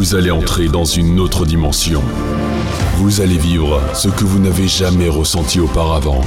Vous 0.00 0.14
allez 0.14 0.30
entrer 0.30 0.68
dans 0.68 0.86
une 0.86 1.20
autre 1.20 1.44
dimension. 1.44 2.02
Vous 2.96 3.20
allez 3.20 3.36
vivre 3.36 3.82
ce 3.92 4.08
que 4.08 4.24
vous 4.24 4.38
n'avez 4.38 4.66
jamais 4.66 5.10
ressenti 5.10 5.60
auparavant. 5.60 6.22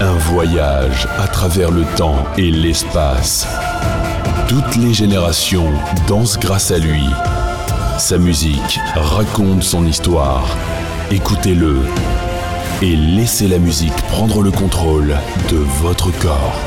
Un 0.00 0.14
voyage 0.14 1.06
à 1.18 1.28
travers 1.28 1.70
le 1.70 1.84
temps 1.98 2.16
et 2.38 2.50
l'espace. 2.50 3.46
Toutes 4.48 4.76
les 4.76 4.94
générations 4.94 5.70
dansent 6.06 6.38
grâce 6.38 6.70
à 6.70 6.78
lui. 6.78 7.04
Sa 7.98 8.16
musique 8.16 8.80
raconte 8.94 9.62
son 9.62 9.84
histoire. 9.84 10.46
Écoutez-le 11.10 11.76
et 12.80 12.96
laissez 12.96 13.48
la 13.48 13.58
musique 13.58 14.00
prendre 14.08 14.40
le 14.40 14.50
contrôle 14.50 15.14
de 15.50 15.58
votre 15.82 16.10
corps. 16.20 16.58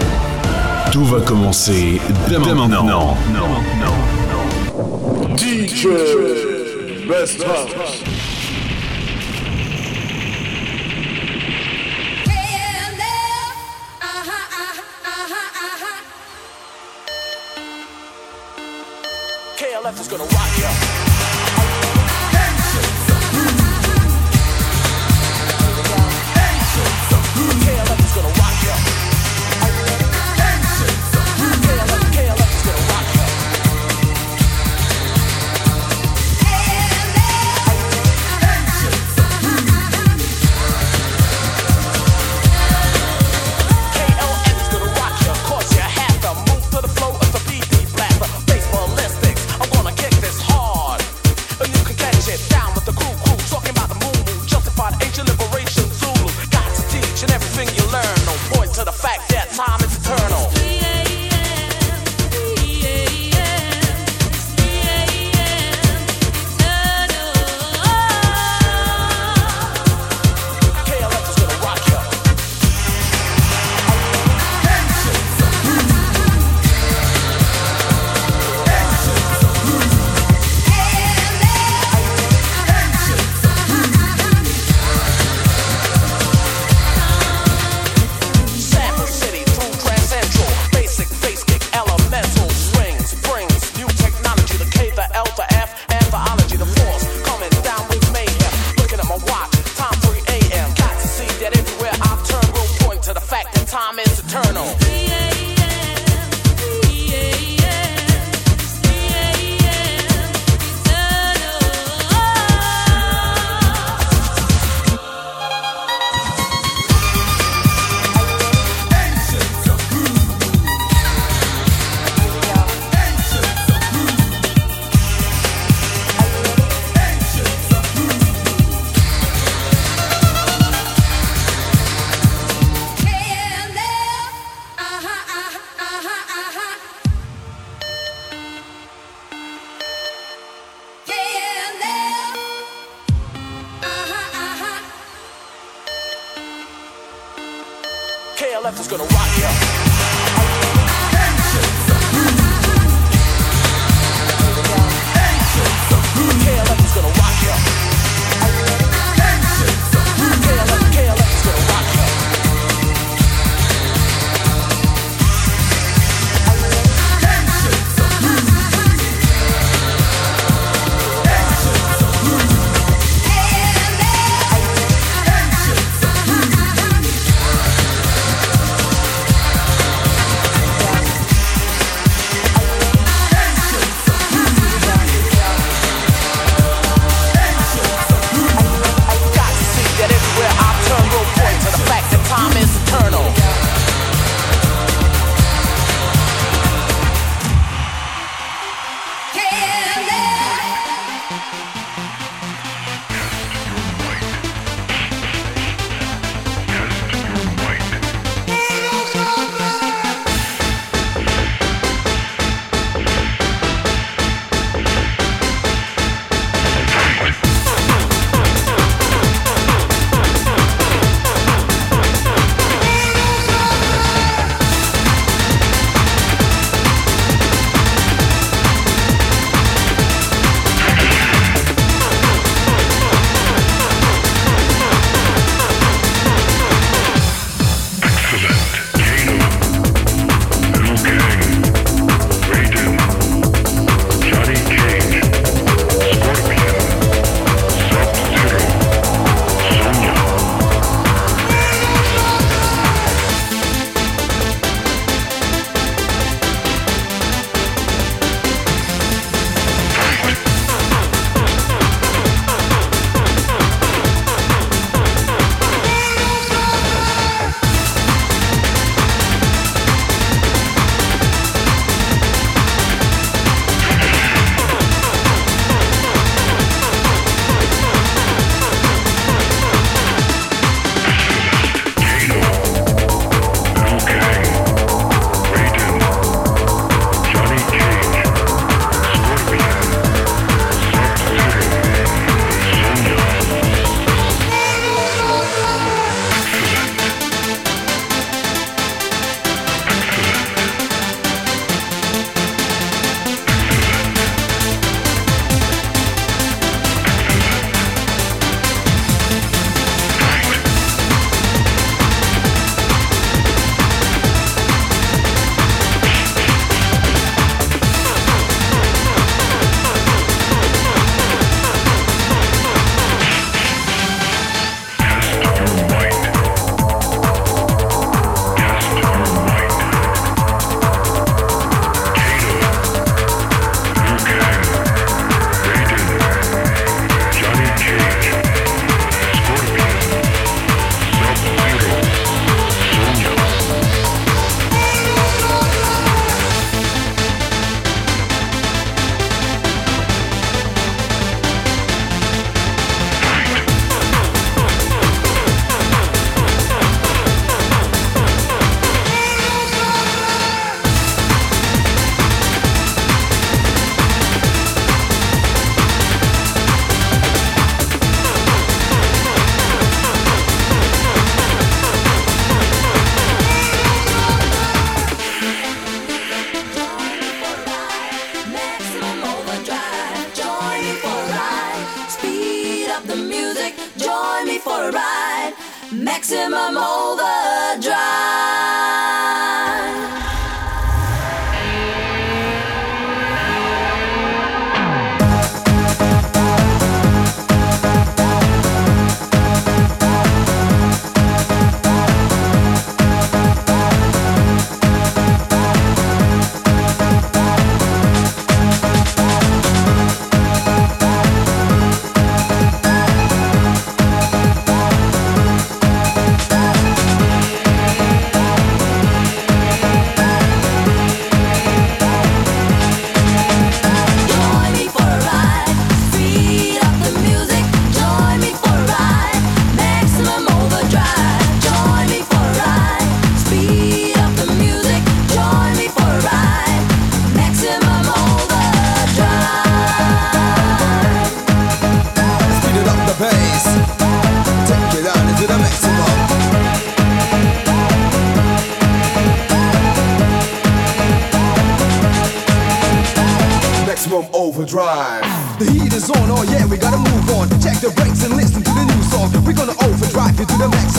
Tout 0.92 1.04
va 1.04 1.20
commencer 1.20 2.00
dès 2.30 2.38
maintenant. 2.38 2.68
Non, 2.68 3.16
non, 3.34 3.48
non, 3.80 3.92
DJ 5.42 7.08
West 7.08 7.42
House. 7.42 8.21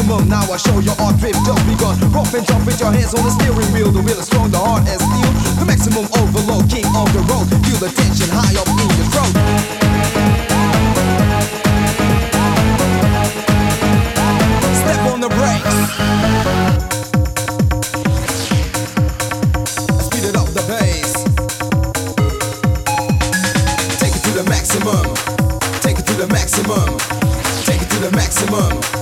Maximum. 0.02 0.28
Now 0.28 0.42
I 0.52 0.56
show 0.56 0.78
you 0.80 0.92
our 0.98 1.12
drift 1.14 1.38
just 1.46 1.66
begun. 1.66 1.98
Rough 2.10 2.34
and 2.34 2.46
jump 2.46 2.66
with 2.66 2.80
your 2.80 2.92
hands 2.92 3.14
on 3.14 3.24
the 3.24 3.30
steering 3.30 3.72
wheel. 3.72 3.90
The 3.90 4.00
wheel 4.00 4.18
is 4.18 4.26
strong, 4.26 4.50
the 4.50 4.58
heart 4.58 4.86
as 4.88 4.98
steel. 4.98 5.32
The 5.58 5.64
maximum 5.66 6.06
overload, 6.18 6.70
king 6.70 6.86
of 6.86 7.12
the 7.12 7.20
road. 7.30 7.46
Feel 7.48 7.78
the 7.78 7.90
tension 7.94 8.28
high 8.30 8.56
up 8.58 8.68
in 8.68 8.78
your 8.98 9.08
throat. 9.12 9.34
Step 14.82 15.00
on 15.12 15.20
the 15.20 15.28
brakes. 15.28 15.76
Speed 20.06 20.24
it 20.24 20.36
up 20.36 20.48
the 20.50 20.62
pace. 20.66 21.14
Take 24.00 24.14
it 24.16 24.22
to 24.24 24.30
the 24.30 24.44
maximum. 24.50 25.14
Take 25.80 25.98
it 25.98 26.06
to 26.06 26.14
the 26.14 26.26
maximum. 26.28 26.98
Take 27.64 27.82
it 27.82 27.90
to 27.90 27.98
the 28.00 28.10
maximum. 28.12 29.01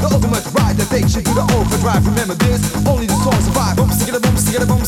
The 0.00 0.08
ultimate 0.10 0.46
ride 0.56 0.76
that 0.76 0.88
takes 0.88 1.14
you 1.14 1.22
to 1.22 1.34
the 1.34 1.44
overdrive. 1.54 2.06
Remember 2.06 2.34
this, 2.34 2.60
only 2.86 3.06
the 3.06 3.14
strong 3.20 3.40
survive. 3.42 3.76
Boom, 3.76 3.90
stick 3.92 4.14
it, 4.14 4.22
boom, 4.22 4.36
stick 4.36 4.60
it, 4.60 4.66
boom, 4.66 4.82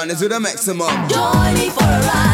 On 0.00 0.08
to 0.08 0.28
the 0.28 0.40
maximum. 0.40 0.88
Join 1.10 1.52
me 1.52 1.68
for 1.68 1.84
a 1.84 2.00
ride. 2.00 2.29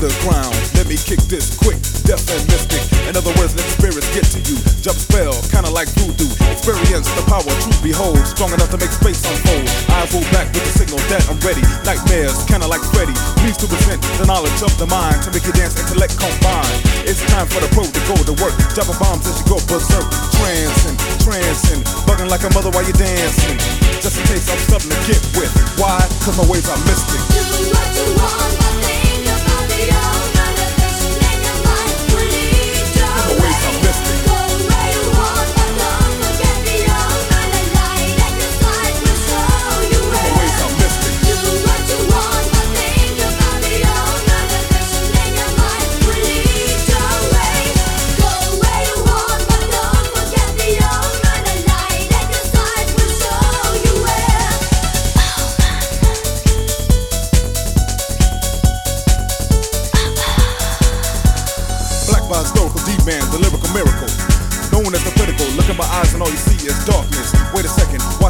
the 0.00 0.08
ground. 0.24 0.56
Let 0.72 0.88
me 0.88 0.96
kick 0.96 1.20
this 1.28 1.60
quick, 1.60 1.76
deaf 2.08 2.24
and 2.32 2.40
mystic. 2.48 2.80
In 3.04 3.12
other 3.20 3.36
words, 3.36 3.52
let 3.52 3.68
spirits 3.68 4.08
get 4.16 4.24
to 4.32 4.40
you. 4.48 4.56
Jump 4.80 4.96
spell, 4.96 5.36
kinda 5.52 5.68
like 5.68 5.92
voodoo. 6.00 6.24
Experience 6.48 7.04
the 7.12 7.24
power, 7.28 7.44
truth 7.60 7.80
behold. 7.84 8.16
Strong 8.24 8.56
enough 8.56 8.72
to 8.72 8.80
make 8.80 8.88
space 8.88 9.20
unfold. 9.28 9.68
Eyes 9.92 10.08
roll 10.16 10.24
back 10.32 10.48
with 10.56 10.64
the 10.64 10.72
signal 10.72 11.00
that 11.12 11.20
I'm 11.28 11.36
ready. 11.44 11.60
Nightmares, 11.84 12.48
kinda 12.48 12.64
like 12.64 12.80
Freddy. 12.96 13.12
Please 13.44 13.60
to 13.60 13.68
present 13.68 14.00
the 14.16 14.24
knowledge 14.24 14.56
of 14.64 14.72
the 14.80 14.88
mind 14.88 15.20
to 15.28 15.28
make 15.36 15.44
your 15.44 15.52
dance 15.52 15.76
intellect 15.76 16.16
combine. 16.16 16.76
It's 17.04 17.20
time 17.28 17.44
for 17.44 17.60
the 17.60 17.68
pro 17.76 17.84
to 17.84 18.02
go 18.08 18.16
to 18.16 18.34
work. 18.40 18.56
Dropping 18.72 18.96
bombs 18.96 19.28
as 19.28 19.36
you 19.44 19.52
go 19.52 19.60
berserk. 19.68 20.08
Trancing, 20.40 20.96
trancing. 21.20 21.84
Bugging 22.08 22.32
like 22.32 22.40
a 22.48 22.50
mother 22.56 22.72
while 22.72 22.88
you're 22.88 22.96
dancing. 22.96 23.60
Just 24.00 24.16
in 24.16 24.24
case 24.32 24.48
I'm 24.48 24.60
something 24.64 24.88
to 24.88 25.00
get 25.04 25.20
with. 25.36 25.52
Why? 25.76 26.00
Cause 26.24 26.40
my 26.40 26.46
ways 26.48 26.64
are 26.72 26.80
mystic. 26.88 27.20
Give 27.36 27.44
what 27.68 27.88
you 27.92 28.08
want. 28.16 28.59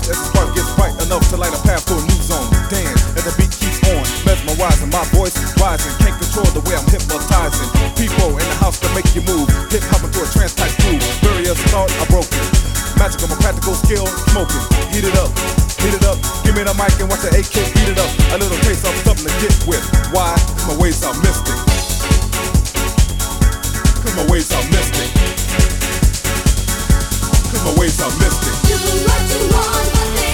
As 0.08 0.16
the 0.16 0.24
spark 0.32 0.48
gets 0.54 0.70
bright 0.76 0.94
enough 1.04 1.24
to 1.28 1.36
light 1.36 1.52
a 1.52 1.60
path 1.66 1.84
to 1.86 1.94
a 1.96 2.02
new 2.02 2.20
zone. 2.24 2.48
Dance 2.72 3.00
as 3.16 3.24
the 3.28 3.34
beat 3.36 3.52
keeps 3.52 3.80
on, 3.92 4.02
mesmerizing 4.24 4.88
my 4.88 5.04
voice 5.12 5.36
rising. 5.60 5.92
Can't 6.00 6.16
control 6.16 6.48
the 6.56 6.62
way 6.64 6.76
I'm 6.76 6.86
hypnotizing. 6.88 7.68
People 7.96 8.32
in 8.40 8.46
the 8.48 8.58
house 8.60 8.80
to 8.80 8.88
make 8.96 9.08
you 9.12 9.22
move. 9.28 9.48
Hip 9.68 9.84
hop 9.92 10.04
into 10.04 10.20
a 10.24 10.28
trance 10.32 10.54
type 10.56 10.72
groove. 10.80 11.02
Various 11.20 11.58
thought 11.68 11.92
are 12.00 12.08
broken. 12.08 12.40
Magical, 12.96 13.28
my 13.28 13.36
practical 13.40 13.74
skill, 13.76 14.06
smoking. 14.32 14.64
Heat 14.92 15.04
it 15.04 15.16
up, 15.16 15.30
heat 15.80 15.94
it 15.94 16.04
up. 16.04 16.18
Give 16.44 16.56
me 16.56 16.64
the 16.64 16.74
mic 16.76 16.92
and 17.00 17.08
watch 17.08 17.24
the 17.24 17.32
AK 17.32 17.54
heat 17.76 17.88
it 17.92 17.98
up. 18.00 18.10
A 18.32 18.36
little 18.40 18.60
taste 18.64 18.84
of 18.88 18.94
something 19.04 19.28
to 19.28 19.34
get 19.40 19.52
with. 19.68 19.84
Why? 20.12 20.32
'Cause 20.36 20.66
my 20.68 20.76
ways 20.80 21.00
are 21.04 21.16
mystic. 21.20 21.56
Cause 24.00 24.14
my 24.16 24.24
ways 24.32 24.48
are 24.52 24.64
mystic. 24.72 25.08
My 27.52 27.74
ways 27.78 28.00
are 28.00 28.10
mystic. 28.18 28.54
Do 28.68 28.76
what 29.06 29.22
you 29.34 29.48
want, 29.50 30.29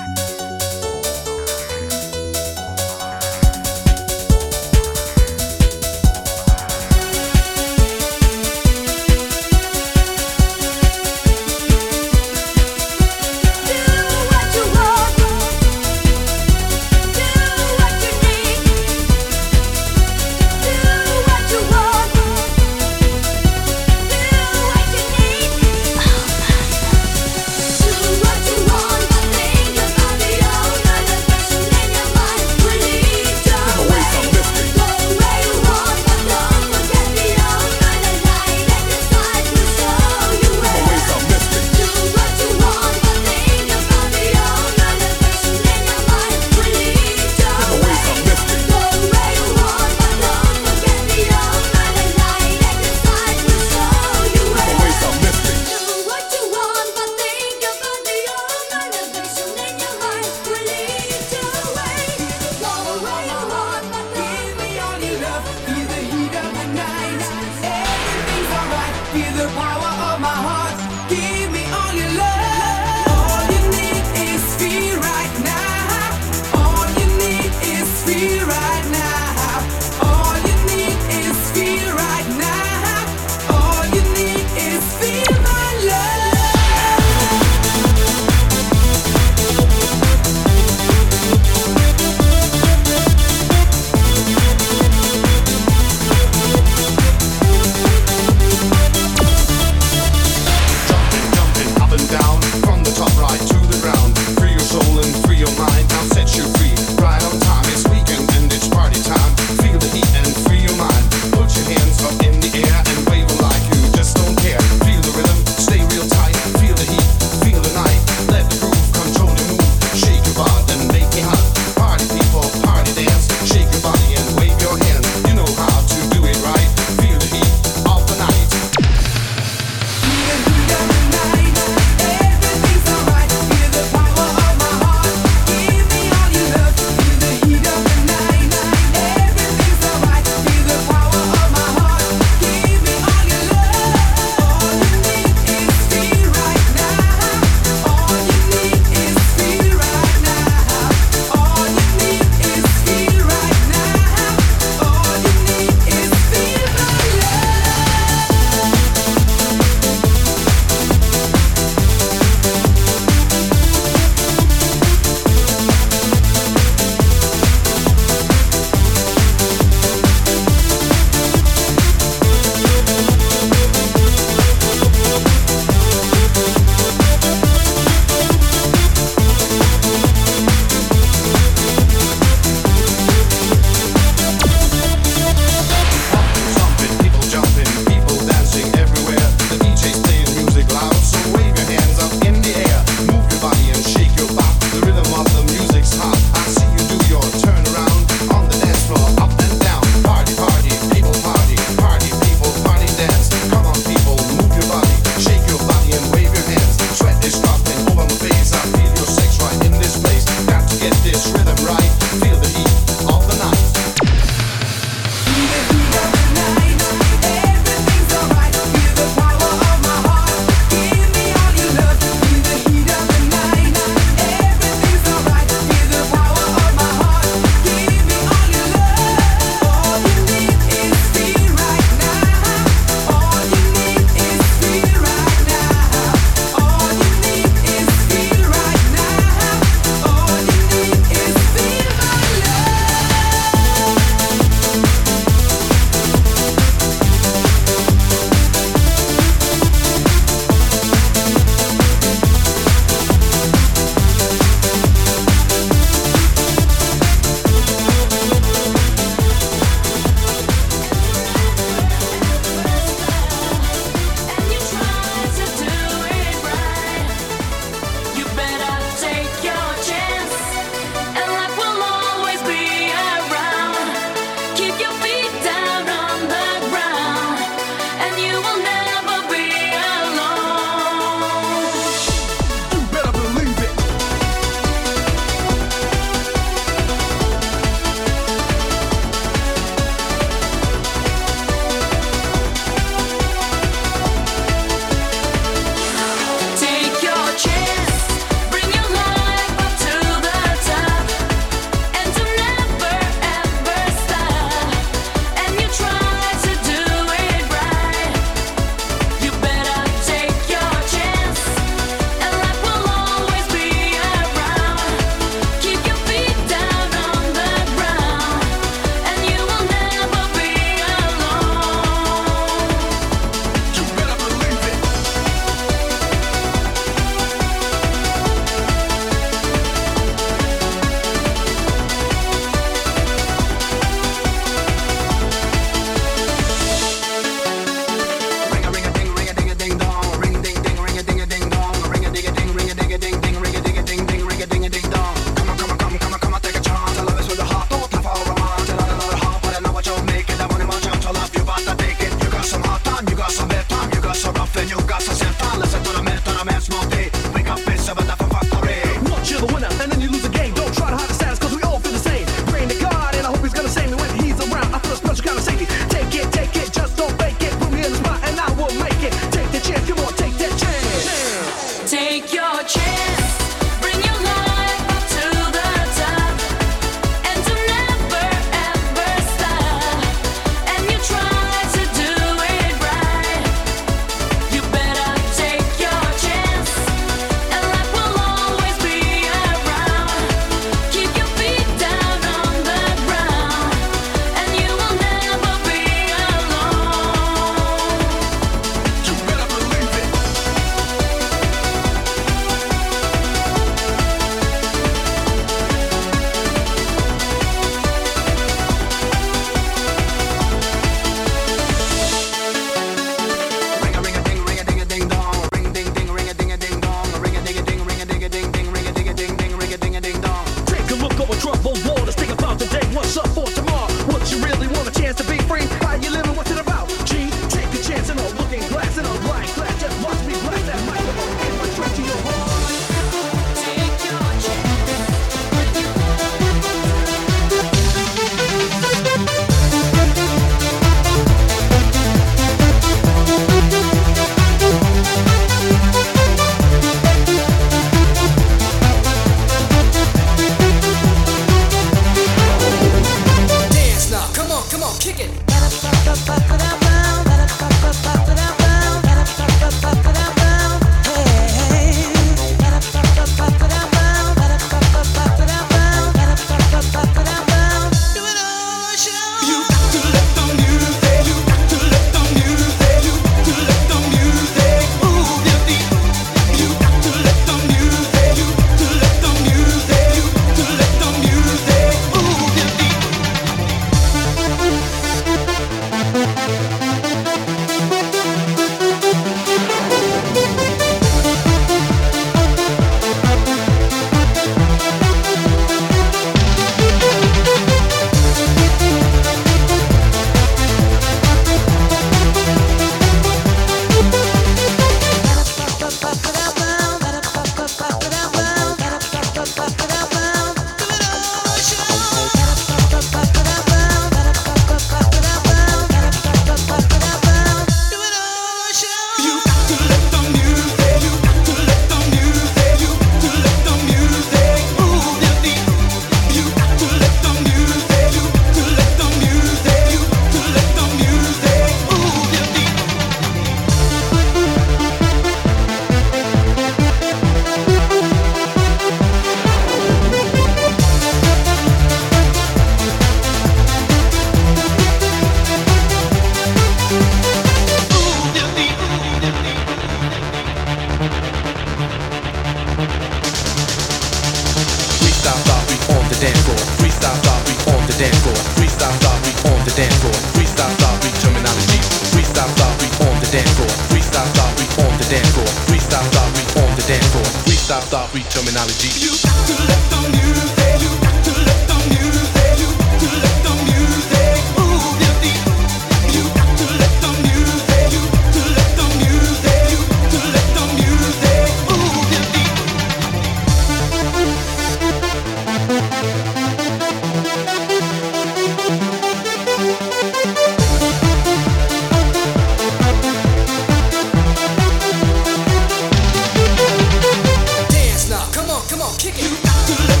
to 599.71 599.83
love. 599.87 600.00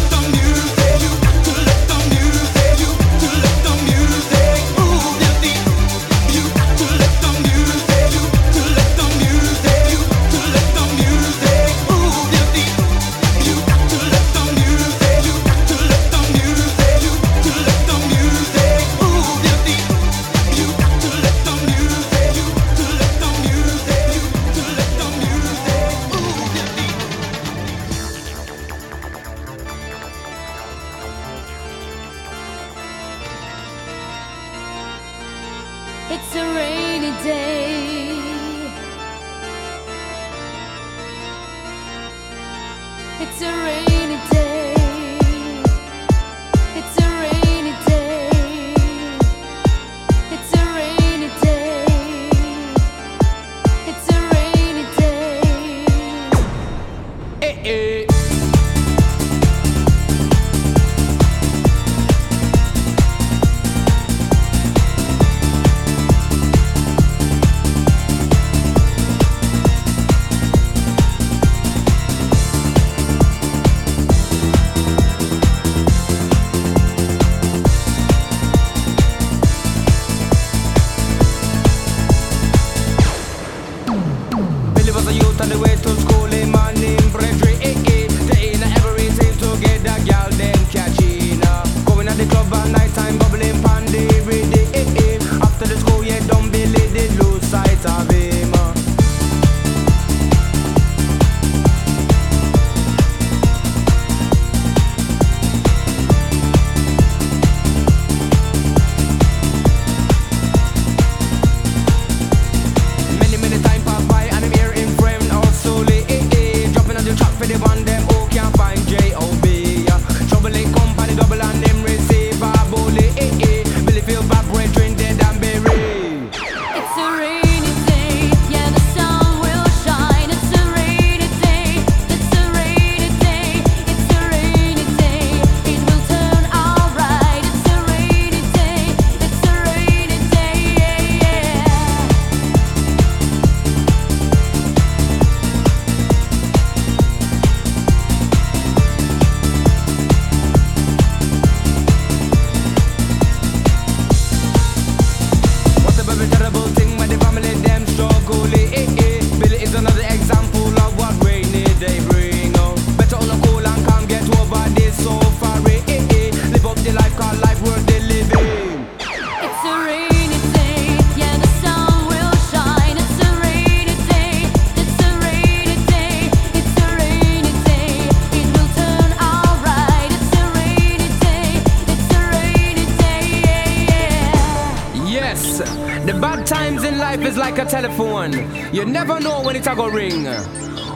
it 189.61 189.67
a 189.67 189.75
go 189.75 189.87
ring. 189.87 190.23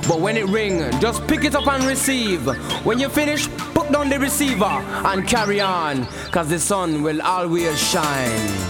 But 0.08 0.20
when 0.22 0.38
it 0.38 0.48
ring, 0.48 0.80
just 1.00 1.28
pick 1.28 1.44
it 1.44 1.56
up 1.56 1.68
and 1.68 1.84
receive. 1.86 2.46
When 2.84 3.00
you 3.00 3.10
finish, 3.10 3.48
put 3.74 3.92
down 3.92 4.10
the 4.10 4.20
receiver 4.20 4.66
and 4.66 5.28
carry 5.28 5.62
on, 5.62 6.06
cause 6.32 6.50
the 6.50 6.60
sun 6.60 7.04
will 7.04 7.22
always 7.22 7.78
shine. 7.80 8.65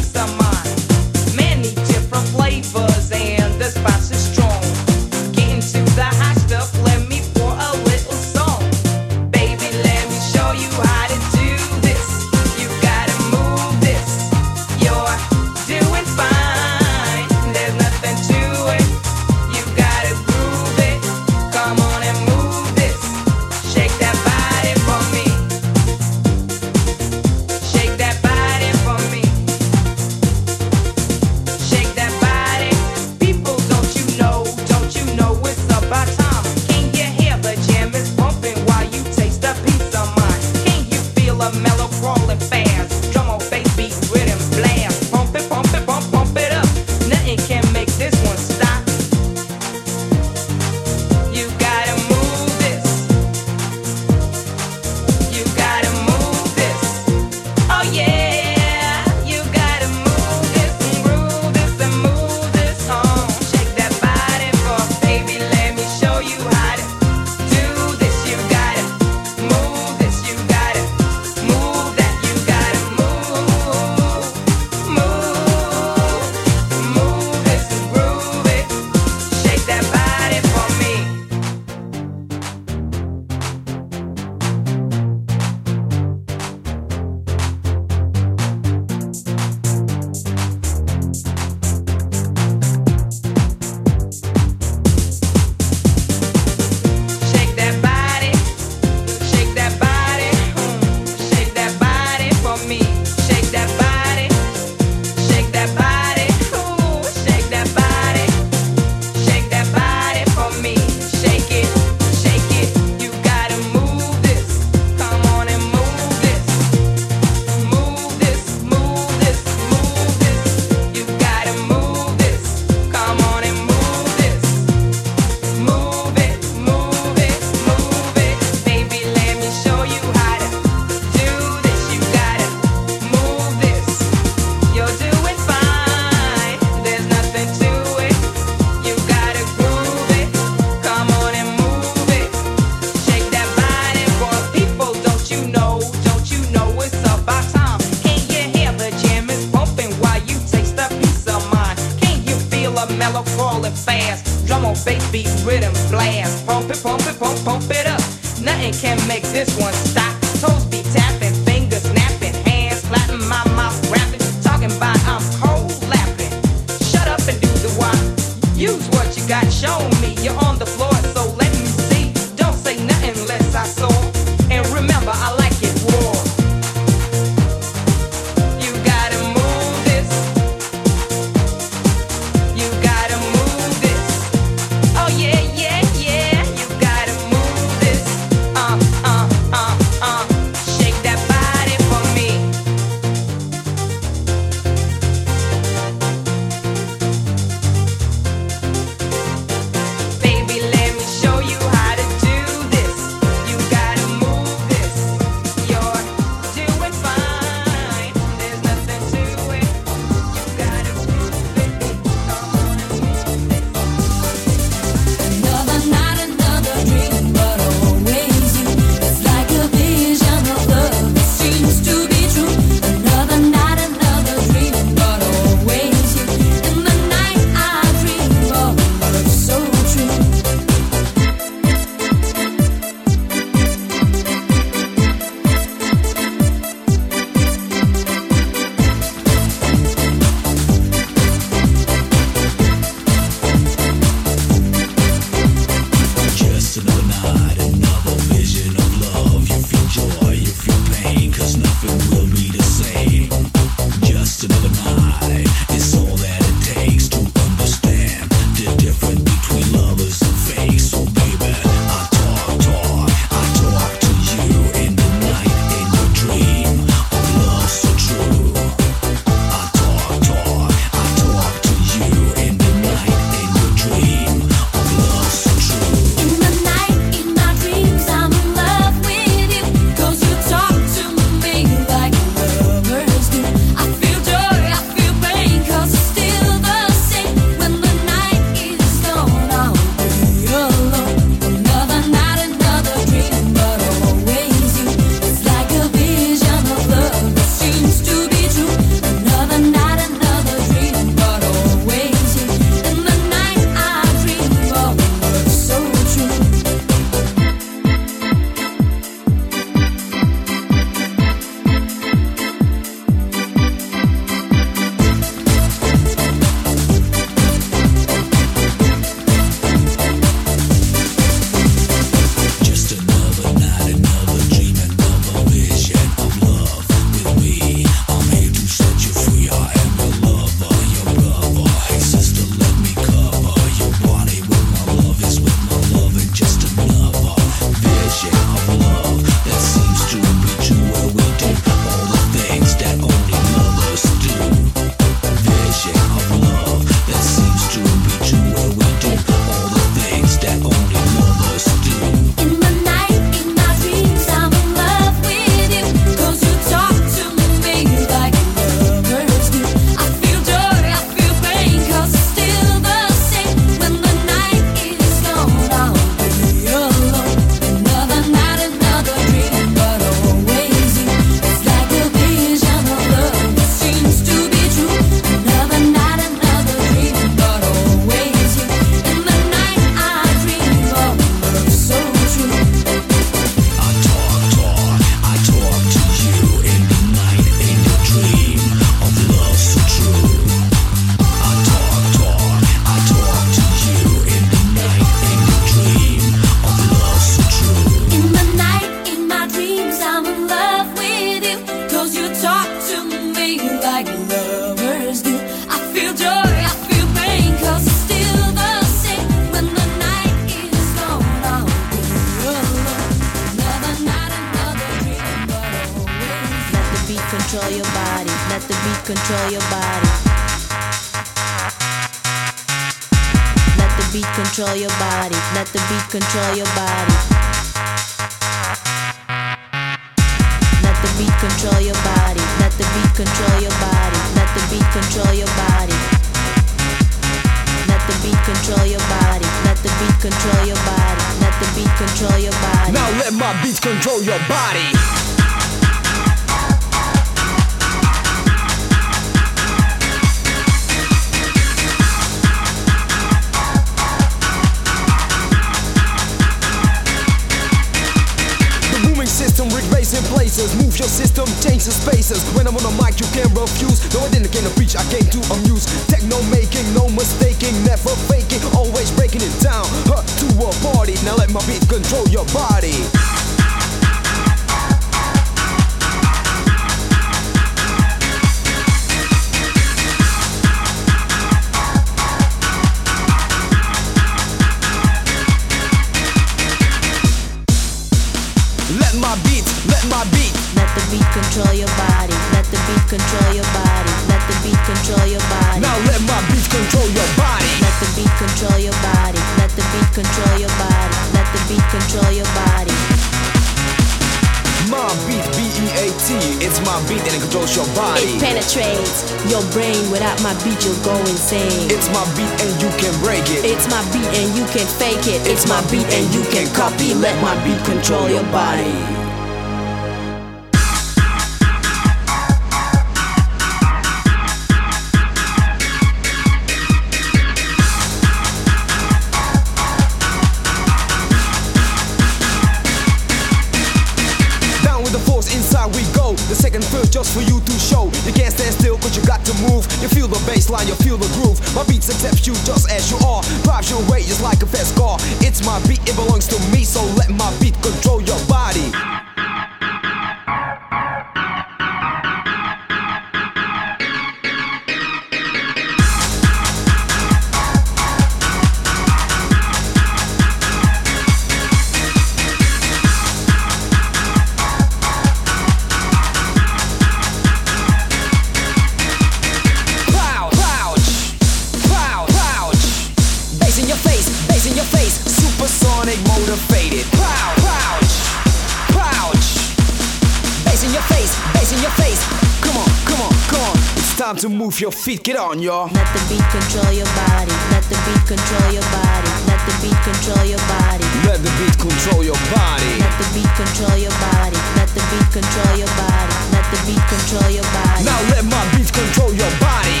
your 584.80 584.92
feet, 584.92 585.22
get 585.24 585.36
on, 585.36 585.60
y'all. 585.60 585.92
Let 585.92 586.08
the 586.16 586.22
beat 586.32 586.46
control 586.48 586.92
your 586.96 587.10
body. 587.12 587.52
Let 587.68 587.84
the 587.92 588.00
beat 588.08 588.24
control 588.24 588.72
your 588.72 588.86
body. 588.88 589.28
Let 589.44 589.60
the 589.68 589.74
beat 589.84 590.00
control 590.00 590.44
your 590.48 590.62
body. 590.72 591.04
Let 591.28 591.36
the 591.44 591.52
beat 591.60 591.76
control 591.76 592.24
your 592.24 592.40
body. 592.48 592.88
Let 592.96 593.12
the 593.20 593.26
beat 593.36 593.52
control 593.60 593.96
your 594.00 594.16
body. 594.16 594.56
Let 594.80 594.88
the 594.96 595.04
beat 595.12 595.28
control 595.36 595.76
your 595.76 595.92
body. 596.00 596.32
Let 596.56 596.64
the 596.72 596.80
beat 596.88 597.04
control 597.12 597.50
your 597.52 597.68
body. 597.76 598.04
Now 598.08 598.20
let 598.32 598.44
my 598.48 598.64
beat 598.72 598.88
control 598.88 599.32
your 599.36 599.52
body. 599.60 600.00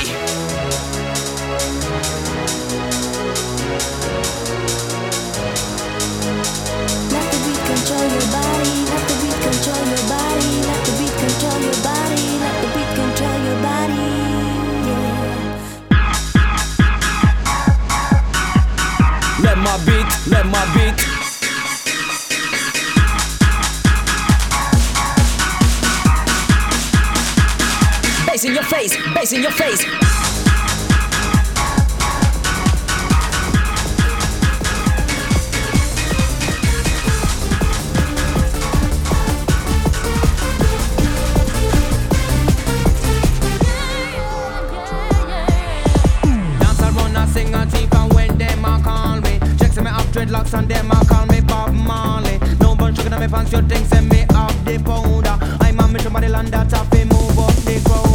Let 7.12 7.26
the 7.28 7.38
beat 7.44 7.62
control 7.68 8.06
your 8.08 8.26
body, 8.32 8.74
let 8.88 9.02
the 9.04 9.16
beat 9.20 9.38
control 9.44 9.82
your 9.92 10.04
body, 10.08 10.50
let 10.64 10.80
the 10.88 10.92
beat 10.96 11.14
control 11.20 11.58
your 11.60 11.78
body. 11.84 12.09
my 19.70 19.84
beat, 19.84 20.26
let 20.26 20.46
my 20.46 20.64
beat. 20.74 20.96
Bass 28.26 28.44
in 28.44 28.54
your 28.54 28.64
face, 28.64 28.96
bass 29.14 29.32
in 29.32 29.42
your 29.42 29.52
face. 29.52 30.09
Blacks 50.50 50.62
and 50.62 50.70
them 50.70 50.90
I 50.90 51.04
call 51.04 51.26
me 51.26 51.40
Bob 51.40 51.72
Marley. 51.72 52.38
No 52.60 52.74
bunch 52.74 52.96
sugar 52.96 53.14
in 53.14 53.20
my 53.20 53.28
pants, 53.28 53.52
you 53.52 53.62
think 53.62 53.86
send 53.86 54.08
me 54.08 54.24
off 54.34 54.64
the 54.64 54.78
powder. 54.78 55.38
I'm 55.60 55.78
a 55.78 55.88
mission 55.88 56.12
by 56.12 56.20
the 56.20 56.28
land 56.28 56.48
that's 56.48 56.72
a 56.72 57.04
move 57.04 57.38
up 57.38 57.54
the 57.54 57.80
crowd 57.84 58.09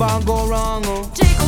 bound 0.00 0.24
go 0.24 0.46
wrong. 0.48 0.82
Oh. 0.86 1.39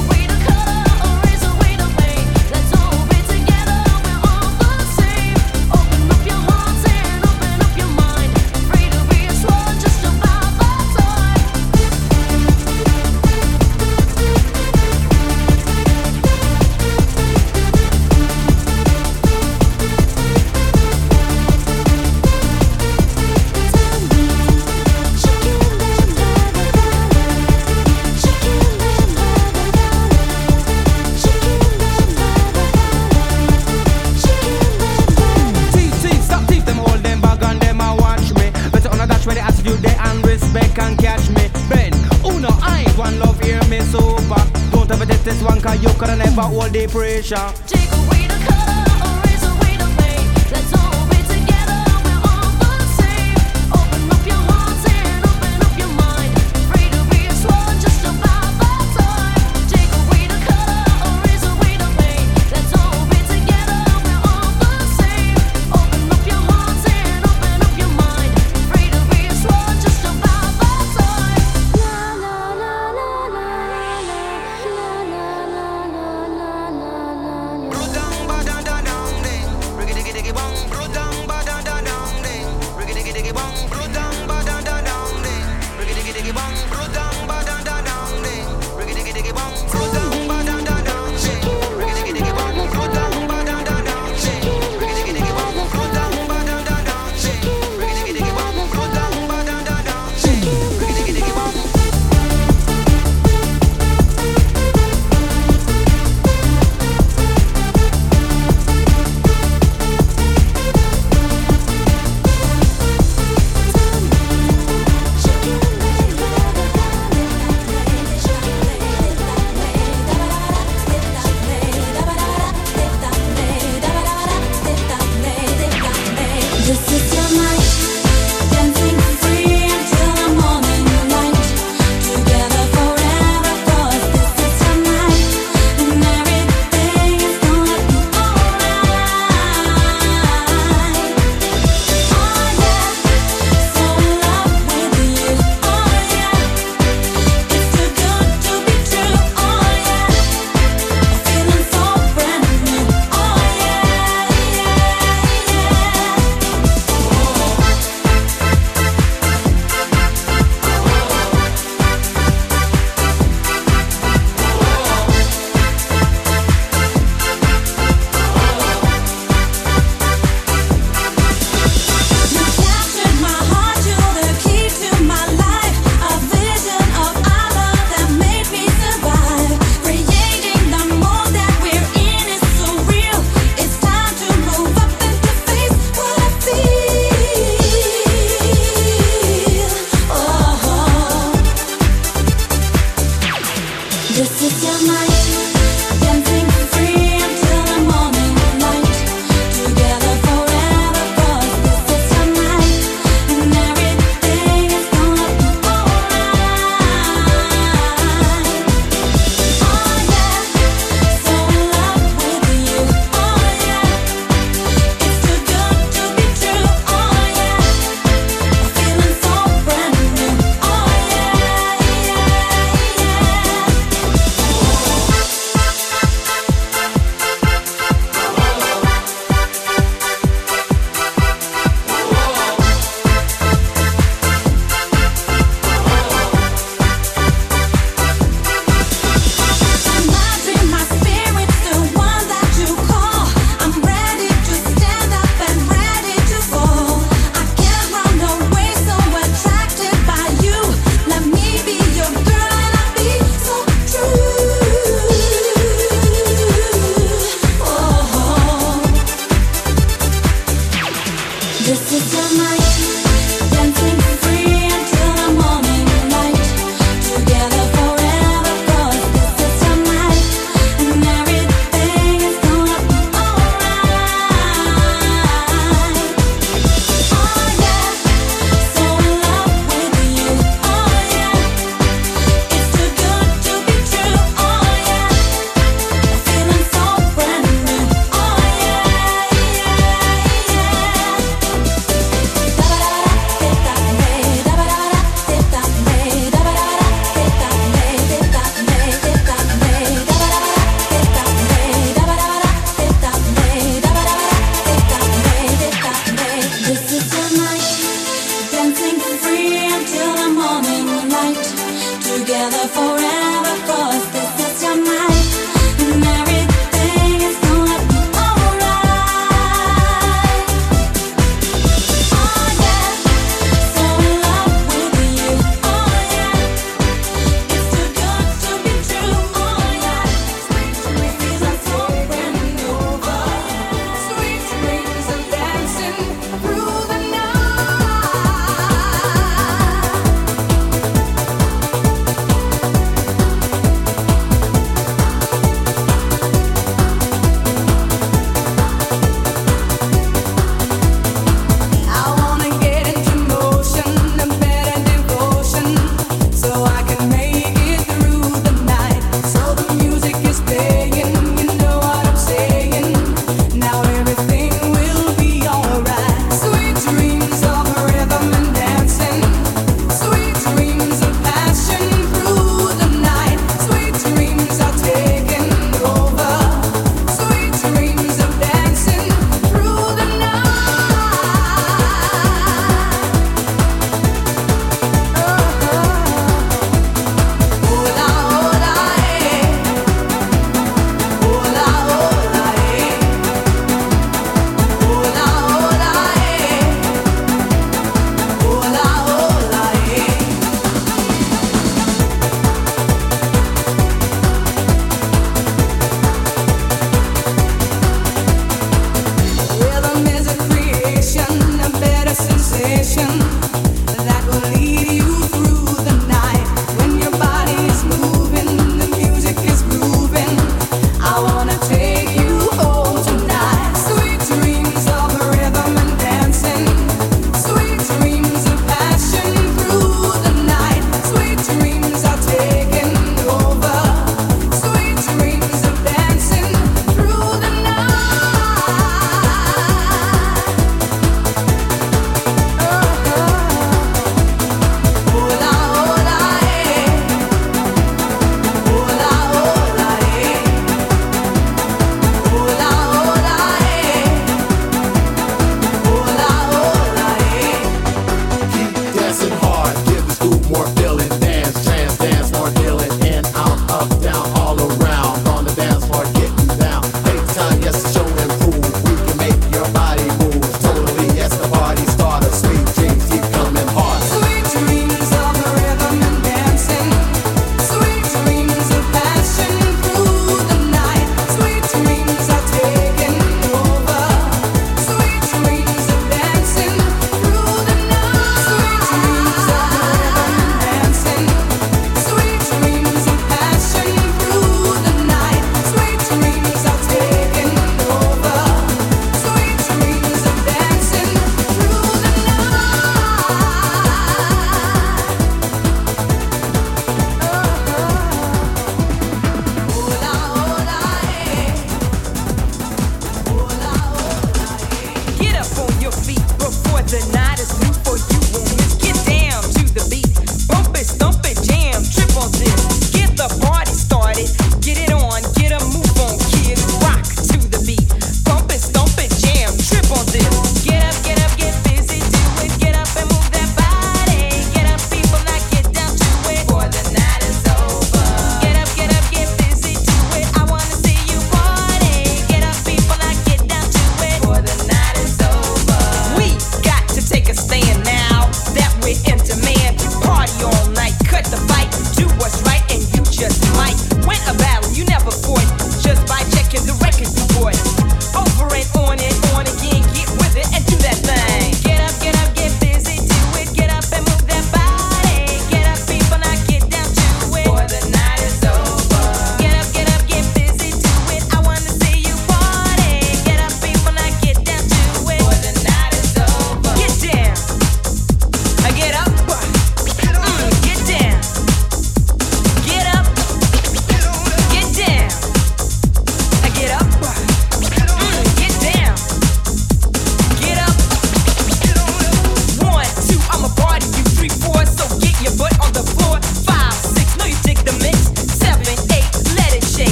上。 47.21 47.62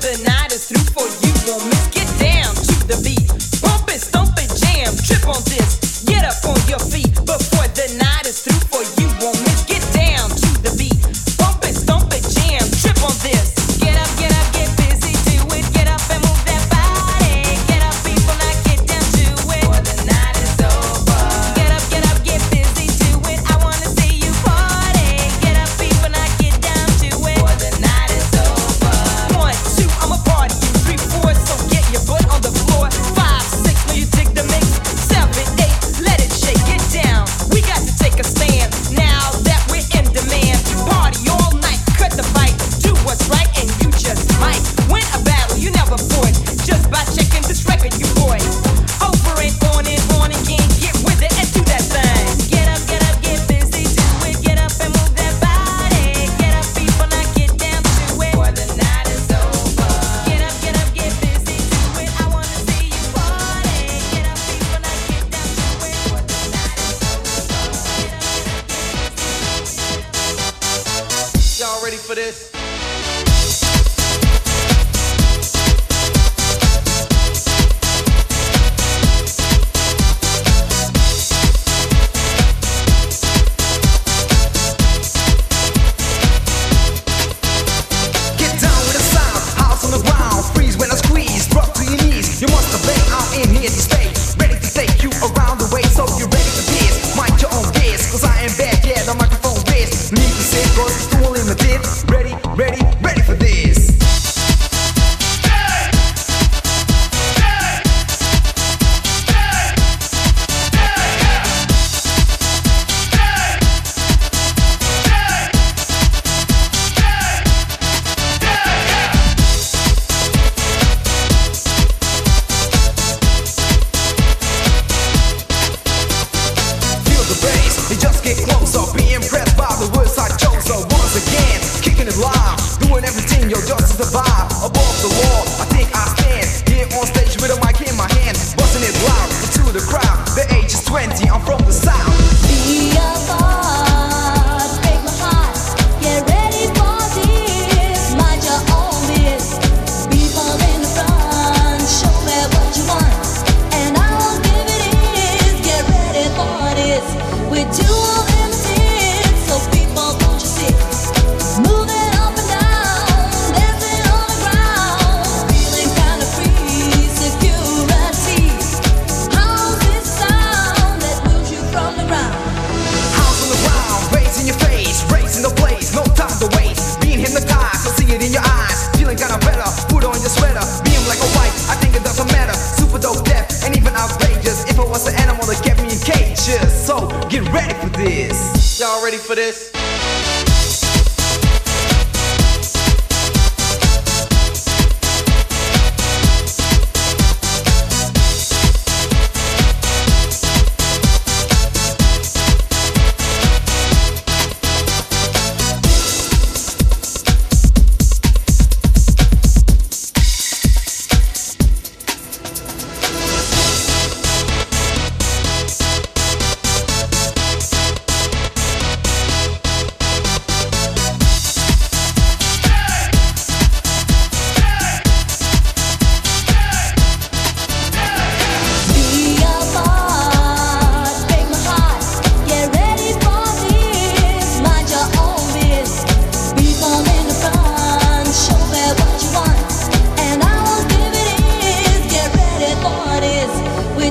the 0.00 0.22
night 0.22 0.57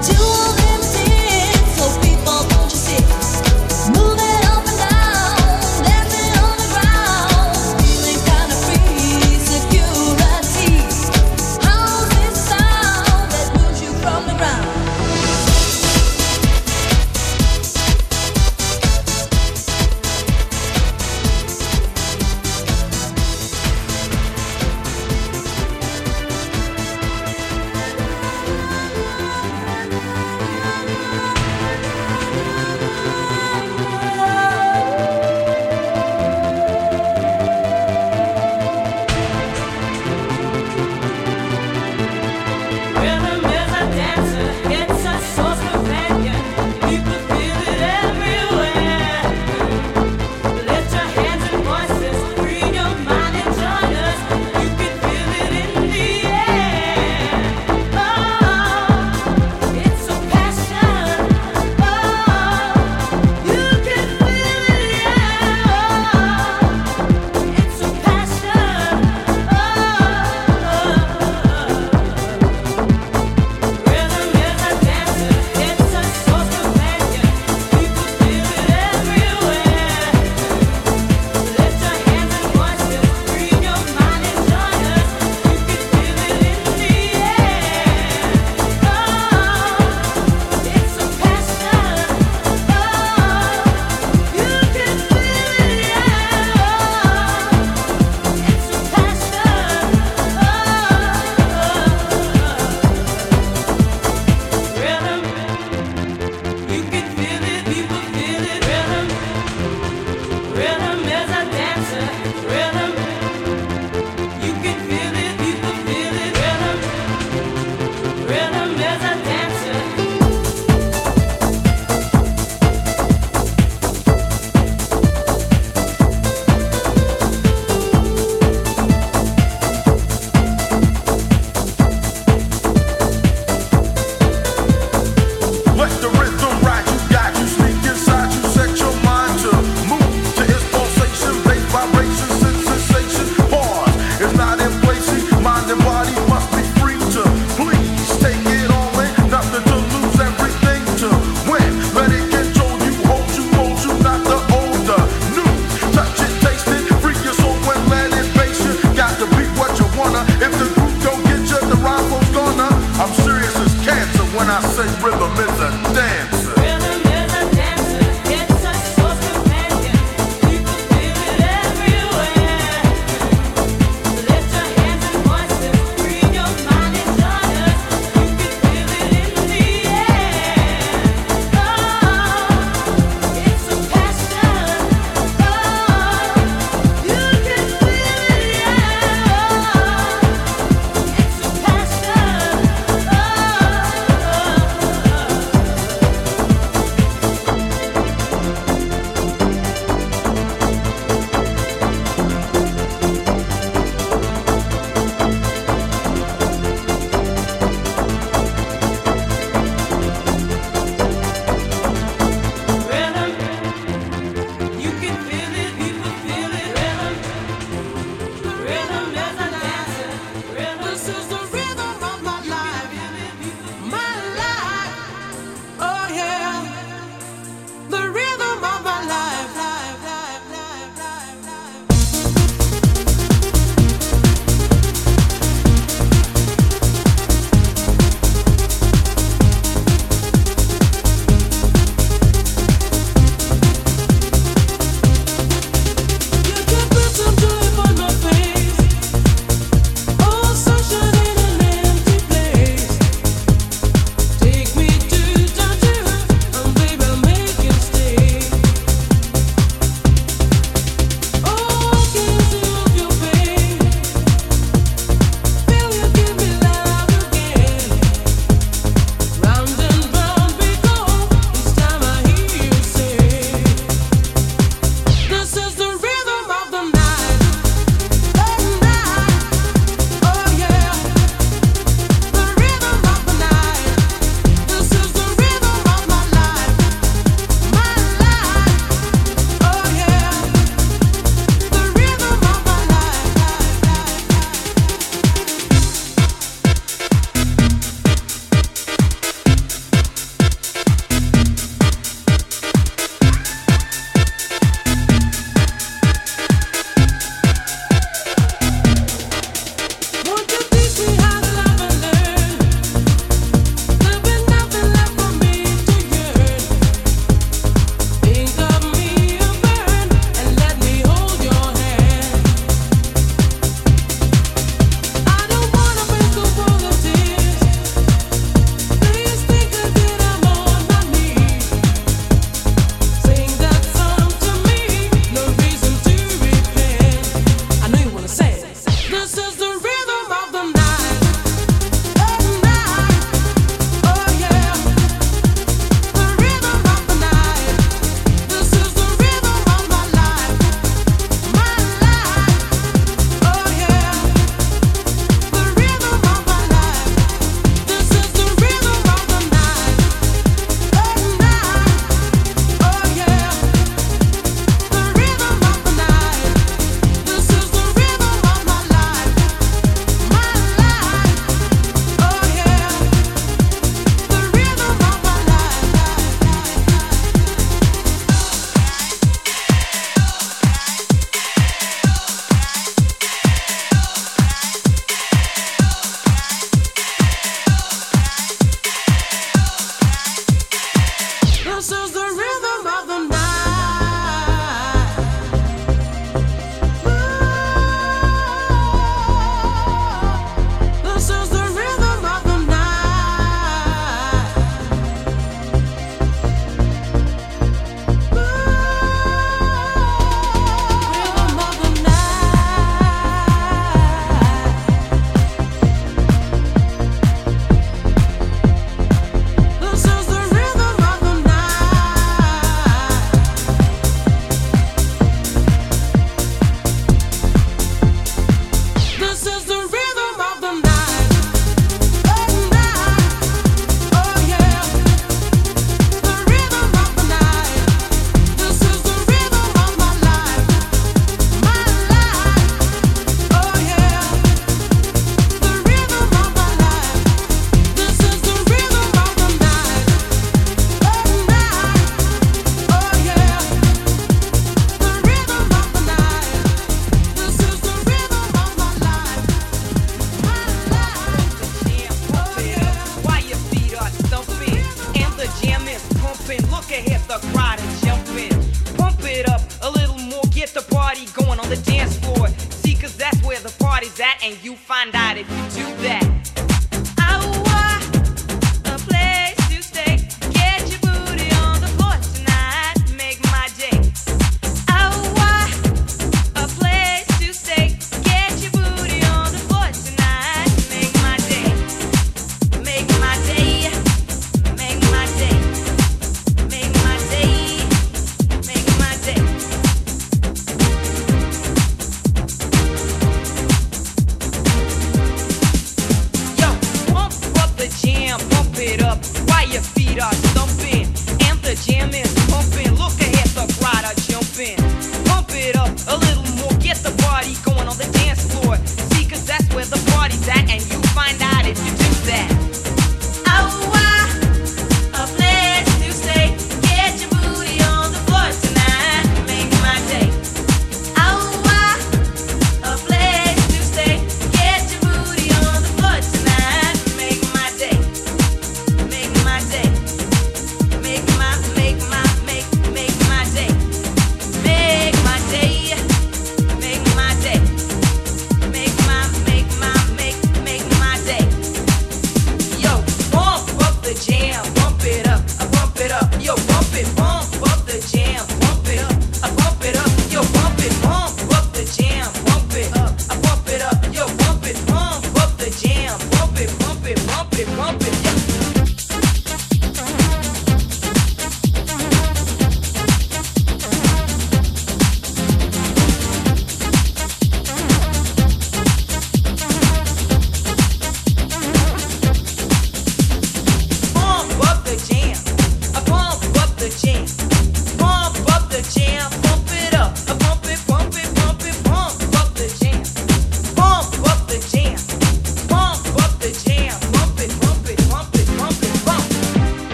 Do 0.00 0.51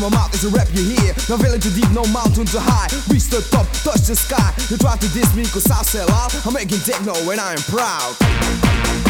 my 0.00 0.08
mouth 0.08 0.32
is 0.34 0.44
a 0.44 0.48
rap 0.48 0.68
you 0.72 0.82
hear. 0.82 1.14
No 1.28 1.36
valley 1.36 1.58
too 1.58 1.70
deep, 1.70 1.90
no 1.92 2.04
mountain 2.06 2.46
too 2.46 2.58
high. 2.58 2.88
Reach 3.12 3.28
the 3.28 3.44
top, 3.50 3.66
touch 3.84 4.08
the 4.08 4.16
sky. 4.16 4.52
You 4.70 4.78
try 4.78 4.96
to 4.96 5.08
diss 5.12 5.34
me 5.36 5.44
cause 5.44 5.70
I 5.70 5.82
sell 5.82 6.10
out. 6.10 6.34
I'm 6.46 6.54
making 6.54 6.80
techno 6.80 7.12
and 7.30 7.40
I 7.40 7.52
am 7.52 7.62
proud. 7.68 9.09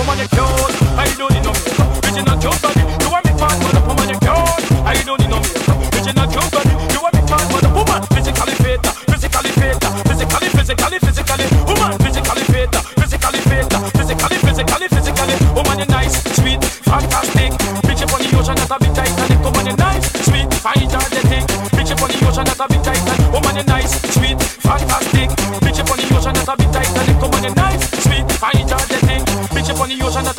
woman 0.00 0.18
you 0.18 0.28
cute. 0.28 0.82
I 0.96 1.04
do 1.18 1.39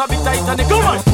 on 0.02 0.10
the 0.10 0.16
a 0.16 0.18
bit 0.18 0.26
Titanic. 0.26 0.68
Come 0.68 0.84
on. 0.84 1.11